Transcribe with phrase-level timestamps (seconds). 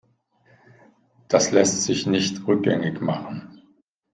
[1.27, 3.61] Das lässt sich nicht rückgängig machen.